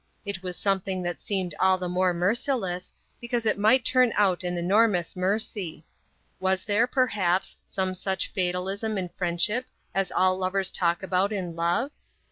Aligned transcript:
It 0.25 0.41
was 0.41 0.57
something 0.57 1.03
that 1.03 1.19
seemed 1.19 1.53
all 1.59 1.77
the 1.77 1.87
more 1.87 2.11
merciless, 2.11 2.91
because 3.19 3.45
it 3.45 3.59
might 3.59 3.85
turn 3.85 4.11
out 4.17 4.43
an 4.43 4.57
enormous 4.57 5.15
mercy. 5.15 5.85
Was 6.39 6.65
there, 6.65 6.87
perhaps, 6.87 7.55
some 7.65 7.93
such 7.93 8.29
fatalism 8.31 8.97
in 8.97 9.09
friendship 9.09 9.67
as 9.93 10.11
all 10.11 10.35
lovers 10.39 10.71
talk 10.71 11.03
about 11.03 11.31
in 11.31 11.55
love? 11.55 11.91